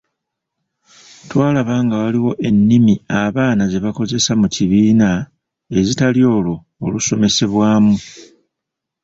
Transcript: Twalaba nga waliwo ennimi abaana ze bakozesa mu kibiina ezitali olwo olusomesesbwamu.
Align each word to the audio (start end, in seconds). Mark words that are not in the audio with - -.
Twalaba 1.29 1.75
nga 1.85 1.95
waliwo 2.01 2.31
ennimi 2.47 2.93
abaana 3.21 3.63
ze 3.71 3.79
bakozesa 3.85 4.31
mu 4.41 4.47
kibiina 4.55 5.09
ezitali 5.79 6.21
olwo 6.35 6.55
olusomesesbwamu. 6.85 7.95